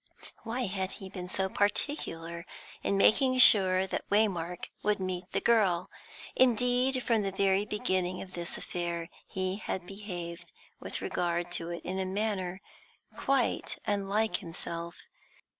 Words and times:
Why 0.41 0.61
had 0.61 0.93
he 0.93 1.09
been 1.09 1.27
so 1.27 1.47
particular 1.47 2.47
in 2.81 2.97
making 2.97 3.37
sure 3.37 3.85
that 3.85 4.09
Waymark 4.09 4.65
would 4.81 4.99
meet 4.99 5.31
the 5.31 5.39
girl? 5.39 5.91
Indeed, 6.35 7.03
from 7.03 7.21
the 7.21 7.31
very 7.31 7.67
beginning 7.67 8.19
of 8.19 8.33
this 8.33 8.57
affair, 8.57 9.09
he 9.27 9.57
had 9.57 9.85
behaved 9.85 10.51
with 10.79 11.01
regard 11.01 11.51
to 11.51 11.69
it 11.69 11.85
in 11.85 11.99
a 11.99 12.05
manner 12.07 12.61
quite 13.15 13.77
unlike 13.85 14.37
himself. 14.37 15.03